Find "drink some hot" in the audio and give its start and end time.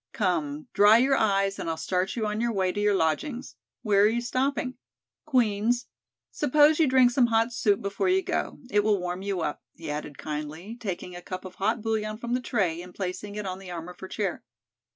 6.87-7.53